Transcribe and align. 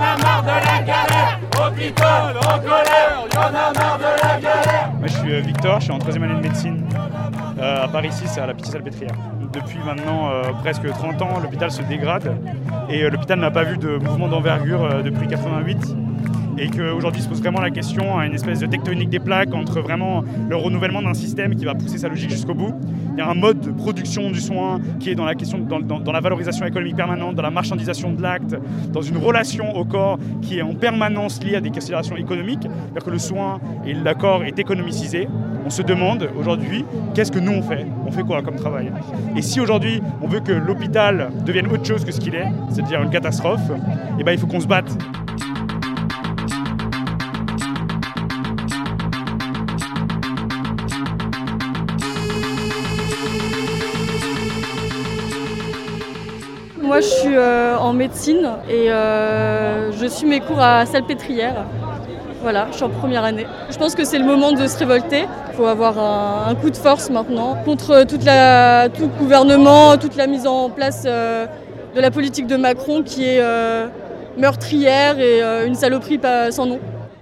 a 0.00 0.16
marre 0.18 0.42
de 0.42 0.48
la 0.48 0.82
galère. 0.82 1.40
Hôpital, 1.60 2.36
en 2.38 2.58
colère, 2.58 3.26
a 3.36 3.50
marre 3.50 3.98
de 3.98 4.22
la 4.22 4.40
galère. 4.40 4.92
Moi, 4.98 5.06
je 5.06 5.12
suis 5.12 5.32
euh, 5.32 5.40
Victor, 5.40 5.78
je 5.80 5.84
suis 5.84 5.92
en 5.92 5.98
troisième 5.98 6.24
année 6.24 6.34
de 6.34 6.40
médecine 6.40 6.84
euh, 7.58 7.84
à 7.84 7.88
Paris 7.88 8.12
6, 8.12 8.38
à 8.38 8.46
la 8.46 8.54
Pitié-Salpêtrière. 8.54 9.14
Depuis 9.52 9.78
maintenant 9.84 10.30
euh, 10.30 10.52
presque 10.62 10.88
30 10.88 11.22
ans, 11.22 11.40
l'hôpital 11.40 11.70
se 11.70 11.82
dégrade 11.82 12.36
et 12.88 13.08
l'hôpital 13.08 13.38
n'a 13.38 13.50
pas 13.50 13.64
vu 13.64 13.78
de 13.78 13.98
mouvement 13.98 14.28
d'envergure 14.28 15.02
depuis 15.02 15.26
88 15.26 15.96
et 16.60 16.68
qu'aujourd'hui 16.68 17.22
se 17.22 17.28
pose 17.28 17.40
vraiment 17.40 17.60
la 17.60 17.70
question 17.70 18.18
à 18.18 18.26
une 18.26 18.34
espèce 18.34 18.60
de 18.60 18.66
tectonique 18.66 19.08
des 19.08 19.18
plaques 19.18 19.54
entre 19.54 19.80
vraiment 19.80 20.22
le 20.48 20.56
renouvellement 20.56 21.00
d'un 21.00 21.14
système 21.14 21.56
qui 21.56 21.64
va 21.64 21.74
pousser 21.74 21.96
sa 21.96 22.08
logique 22.08 22.30
jusqu'au 22.30 22.54
bout. 22.54 22.74
Il 23.12 23.18
y 23.18 23.22
a 23.22 23.28
un 23.28 23.34
mode 23.34 23.60
de 23.60 23.70
production 23.70 24.30
du 24.30 24.40
soin 24.40 24.78
qui 25.00 25.10
est 25.10 25.14
dans 25.14 25.24
la 25.24 25.34
question, 25.34 25.58
dans, 25.58 26.12
la 26.12 26.20
valorisation 26.20 26.66
économique 26.66 26.96
permanente, 26.96 27.34
dans 27.34 27.42
la 27.42 27.50
marchandisation 27.50 28.12
de 28.12 28.20
l'acte, 28.22 28.54
dans 28.92 29.00
une 29.00 29.16
relation 29.16 29.74
au 29.74 29.84
corps 29.86 30.18
qui 30.42 30.58
est 30.58 30.62
en 30.62 30.74
permanence 30.74 31.42
liée 31.42 31.56
à 31.56 31.60
des 31.60 31.70
considérations 31.70 32.16
économiques, 32.16 32.62
c'est-à-dire 32.62 33.04
que 33.04 33.10
le 33.10 33.18
soin 33.18 33.58
et 33.86 33.94
corps 34.18 34.44
est 34.44 34.58
économicisé. 34.58 35.28
On 35.64 35.70
se 35.70 35.82
demande 35.82 36.28
aujourd'hui 36.38 36.84
qu'est-ce 37.14 37.32
que 37.32 37.38
nous 37.38 37.52
on 37.52 37.62
fait? 37.62 37.86
On 38.06 38.10
fait 38.10 38.22
quoi 38.22 38.42
comme 38.42 38.56
travail? 38.56 38.92
Et 39.36 39.40
si 39.40 39.60
aujourd'hui 39.60 40.02
on 40.20 40.26
veut 40.26 40.40
que 40.40 40.52
l'hôpital 40.52 41.30
devienne 41.46 41.68
autre 41.68 41.86
chose 41.86 42.04
que 42.04 42.12
ce 42.12 42.20
qu'il 42.20 42.34
est, 42.34 42.48
c'est-à-dire 42.70 43.02
une 43.02 43.10
catastrophe, 43.10 43.70
eh 44.18 44.24
ben, 44.24 44.32
il 44.32 44.38
faut 44.38 44.46
qu'on 44.46 44.60
se 44.60 44.66
batte. 44.66 44.90
Je 57.00 57.06
suis 57.06 57.34
euh, 57.34 57.78
en 57.78 57.94
médecine 57.94 58.46
et 58.68 58.92
euh, 58.92 59.90
je 59.90 60.04
suis 60.04 60.26
mes 60.26 60.40
cours 60.40 60.60
à 60.60 60.84
Salpêtrière. 60.84 61.64
Voilà, 62.42 62.66
je 62.70 62.76
suis 62.76 62.84
en 62.84 62.90
première 62.90 63.24
année. 63.24 63.46
Je 63.70 63.78
pense 63.78 63.94
que 63.94 64.04
c'est 64.04 64.18
le 64.18 64.26
moment 64.26 64.52
de 64.52 64.66
se 64.66 64.76
révolter. 64.76 65.24
Il 65.48 65.56
faut 65.56 65.64
avoir 65.64 65.98
un, 65.98 66.54
coup 66.56 66.68
de 66.68 66.76
force 66.76 67.08
maintenant 67.08 67.56
contre 67.64 68.04
tout 68.04 68.18
le 68.18 69.18
gouvernement, 69.18 69.96
toute 69.96 70.14
la 70.16 70.26
mise 70.26 70.46
en 70.46 70.68
place 70.68 71.04
euh, 71.06 71.46
de 71.94 72.00
la 72.02 72.10
politique 72.10 72.46
de 72.46 72.56
Macron 72.56 73.02
qui 73.02 73.24
est 73.24 73.42
meurtrière 74.36 75.18
et 75.18 75.40
une 75.66 75.76
saloperie 75.76 76.20
sans 76.50 76.66
nom. 76.66 76.80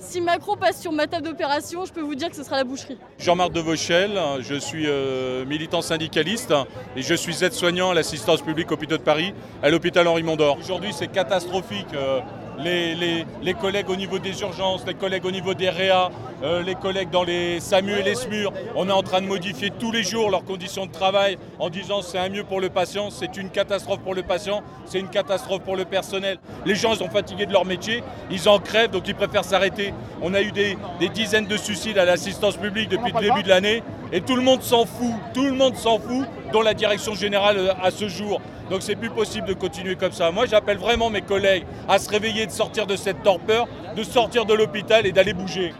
Si 0.00 0.20
Macron 0.22 0.56
passe 0.56 0.80
sur 0.80 0.92
ma 0.92 1.06
table 1.06 1.26
d'opération, 1.26 1.84
je 1.84 1.92
peux 1.92 2.00
vous 2.00 2.14
dire 2.14 2.30
que 2.30 2.36
ce 2.36 2.42
sera 2.42 2.56
la 2.56 2.64
boucherie. 2.64 2.96
Jean-Marc 3.18 3.52
de 3.52 3.60
Vauchel, 3.60 4.18
je 4.40 4.54
suis 4.54 4.86
euh, 4.86 5.44
militant 5.44 5.82
syndicaliste 5.82 6.54
et 6.96 7.02
je 7.02 7.14
suis 7.14 7.44
aide-soignant 7.44 7.90
à 7.90 7.94
l'assistance 7.94 8.40
publique 8.40 8.72
hôpital 8.72 8.98
de 8.98 9.02
Paris, 9.02 9.34
à 9.62 9.68
l'hôpital 9.68 10.08
Henri 10.08 10.22
Mondor. 10.22 10.58
Aujourd'hui, 10.58 10.92
c'est 10.94 11.08
catastrophique. 11.08 11.92
Euh, 11.94 12.20
les, 12.62 13.54
collègues 13.54 13.90
au 13.90 13.96
niveau 13.96 14.18
des 14.18 14.40
urgences, 14.40 14.84
les 14.86 14.94
collègues 14.94 15.24
au 15.24 15.30
niveau 15.30 15.54
des 15.54 15.70
réa, 15.70 16.10
euh, 16.42 16.62
les 16.62 16.74
collègues 16.74 17.10
dans 17.10 17.24
les 17.24 17.60
SAMU 17.60 17.92
et 17.92 18.02
les 18.02 18.14
SMUR. 18.14 18.52
On 18.76 18.88
est 18.88 18.92
en 18.92 19.02
train 19.02 19.20
de 19.20 19.26
modifier 19.26 19.70
tous 19.70 19.92
les 19.92 20.02
jours 20.02 20.30
leurs 20.30 20.44
conditions 20.44 20.86
de 20.86 20.92
travail 20.92 21.38
en 21.58 21.70
disant 21.70 22.02
c'est 22.02 22.18
un 22.18 22.28
mieux 22.28 22.44
pour 22.44 22.60
le 22.60 22.68
patient, 22.68 23.10
c'est 23.10 23.36
une 23.36 23.50
catastrophe 23.50 24.00
pour 24.00 24.14
le 24.14 24.22
patient, 24.22 24.62
c'est 24.86 25.00
une 25.00 25.08
catastrophe 25.08 25.62
pour 25.62 25.76
le 25.76 25.84
personnel. 25.84 26.38
Les 26.66 26.74
gens 26.74 26.94
sont 26.94 27.08
fatigués 27.08 27.46
de 27.46 27.52
leur 27.52 27.64
métier, 27.64 28.02
ils 28.30 28.48
en 28.48 28.58
crèvent 28.58 28.90
donc 28.90 29.06
ils 29.08 29.14
préfèrent 29.14 29.44
s'arrêter. 29.44 29.94
On 30.22 30.34
a 30.34 30.42
eu 30.42 30.52
des, 30.52 30.76
des 30.98 31.08
dizaines 31.08 31.46
de 31.46 31.56
suicides 31.56 31.98
à 31.98 32.04
l'assistance 32.04 32.56
publique 32.56 32.88
depuis 32.88 33.12
le 33.12 33.20
début 33.20 33.42
de 33.42 33.48
l'année 33.48 33.82
et 34.12 34.20
tout 34.20 34.36
le 34.36 34.42
monde 34.42 34.62
s'en 34.62 34.84
fout, 34.84 35.14
tout 35.34 35.44
le 35.44 35.52
monde 35.52 35.76
s'en 35.76 35.98
fout, 35.98 36.26
dont 36.52 36.62
la 36.62 36.74
direction 36.74 37.14
générale 37.14 37.56
euh, 37.58 37.72
à 37.82 37.90
ce 37.90 38.08
jour. 38.08 38.40
Donc 38.70 38.82
c'est 38.82 38.96
plus 38.96 39.10
possible 39.10 39.48
de 39.48 39.54
continuer 39.54 39.96
comme 39.96 40.12
ça. 40.12 40.30
Moi 40.30 40.46
j'appelle 40.46 40.78
vraiment 40.78 41.10
mes 41.10 41.22
collègues 41.22 41.64
à 41.88 41.98
se 41.98 42.08
réveiller, 42.08 42.46
de 42.46 42.52
sortir 42.52 42.86
de 42.86 42.96
cette 42.96 43.22
torpeur, 43.22 43.66
de 43.96 44.02
sortir 44.02 44.44
de 44.44 44.54
l'hôpital 44.54 45.06
et 45.06 45.12
d'aller 45.12 45.32
bouger. 45.32 45.72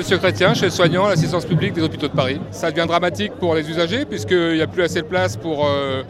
Monsieur 0.00 0.16
Chrétien, 0.16 0.54
chef 0.54 0.72
soignant 0.72 1.06
l'assistance 1.06 1.44
publique 1.44 1.74
des 1.74 1.82
hôpitaux 1.82 2.08
de 2.08 2.14
Paris. 2.14 2.40
Ça 2.52 2.70
devient 2.70 2.86
dramatique 2.86 3.32
pour 3.38 3.54
les 3.54 3.68
usagers 3.68 4.06
puisqu'il 4.06 4.54
n'y 4.54 4.62
a 4.62 4.66
plus 4.66 4.82
assez 4.82 5.02
de 5.02 5.06
place 5.06 5.36
pour 5.36 5.66
euh, 5.66 6.02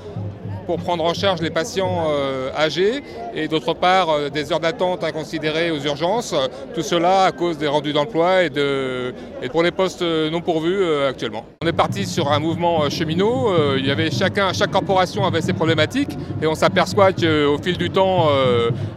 pour 0.70 0.78
prendre 0.78 1.02
en 1.02 1.14
charge 1.14 1.42
les 1.42 1.50
patients 1.50 2.06
euh, 2.10 2.48
âgés 2.56 3.02
et 3.34 3.48
d'autre 3.48 3.74
part 3.74 4.08
euh, 4.08 4.28
des 4.28 4.52
heures 4.52 4.60
d'attente 4.60 5.02
inconsidérées 5.02 5.72
aux 5.72 5.80
urgences. 5.80 6.32
Tout 6.76 6.82
cela 6.82 7.24
à 7.24 7.32
cause 7.32 7.58
des 7.58 7.66
rendus 7.66 7.92
d'emploi 7.92 8.44
et, 8.44 8.50
de, 8.50 9.12
et 9.42 9.48
pour 9.48 9.64
les 9.64 9.72
postes 9.72 10.02
non 10.02 10.40
pourvus 10.40 10.80
euh, 10.80 11.08
actuellement. 11.08 11.44
On 11.60 11.66
est 11.66 11.72
parti 11.72 12.06
sur 12.06 12.30
un 12.30 12.38
mouvement 12.38 12.88
cheminot. 12.88 13.52
il 13.78 13.84
y 13.84 13.90
avait 13.90 14.12
chacun, 14.12 14.52
chaque 14.52 14.70
corporation 14.70 15.26
avait 15.26 15.40
ses 15.40 15.54
problématiques 15.54 16.16
et 16.40 16.46
on 16.46 16.54
s'aperçoit 16.54 17.12
qu'au 17.12 17.58
fil 17.60 17.76
du 17.76 17.90
temps, 17.90 18.28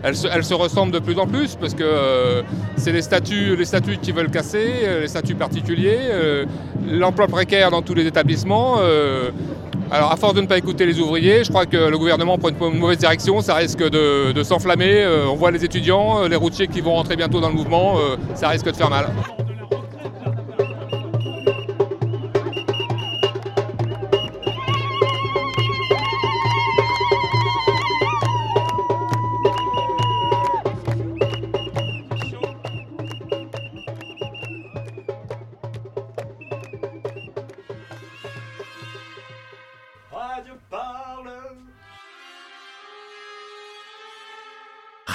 elles 0.04 0.16
se, 0.16 0.28
elles, 0.28 0.46
se, 0.46 0.54
ressemblent 0.54 0.94
de 0.94 1.00
plus 1.00 1.18
en 1.18 1.26
plus 1.26 1.56
parce 1.56 1.74
que 1.74 2.44
c'est 2.78 2.92
les 2.92 3.02
statuts, 3.02 3.56
les 3.56 3.66
statuts 3.66 3.98
qui 3.98 4.12
veulent 4.12 4.30
casser, 4.30 4.70
les 5.02 5.08
statuts 5.08 5.34
particuliers, 5.34 5.98
l'emploi 6.88 7.26
précaire 7.28 7.72
dans 7.72 7.82
tous 7.82 7.96
les 7.96 8.06
établissements. 8.06 8.78
Alors 9.92 10.12
à 10.12 10.16
force 10.16 10.34
de 10.34 10.42
ne 10.42 10.48
pas 10.48 10.58
écouter 10.58 10.86
les 10.86 11.00
ouvriers, 11.00 11.44
je 11.44 11.50
crois 11.50 11.66
que 11.66 11.78
le 11.78 11.98
gouvernement 11.98 12.38
prend 12.38 12.50
une 12.50 12.80
mauvaise 12.80 12.98
direction, 12.98 13.42
ça 13.42 13.56
risque 13.56 13.88
de, 13.88 14.44
s'enflammer. 14.44 15.04
Euh, 15.04 15.28
on 15.28 15.36
voit 15.36 15.52
les 15.52 15.64
étudiants, 15.64 16.24
euh, 16.24 16.28
les 16.28 16.36
routiers 16.36 16.68
qui 16.68 16.82
vont 16.82 16.94
rentrer 16.94 17.16
bientôt 17.16 17.40
dans 17.40 17.50
le 17.50 17.56
mouvement, 17.56 17.98
euh, 17.98 18.16
ça 18.34 18.50
risque 18.50 18.66
de 18.66 18.76
faire 18.76 18.90
mal. 18.90 19.08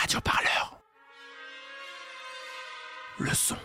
Radio 0.09 0.23
Parleur. 0.23 0.81
Le 3.19 3.35
son. 3.35 3.59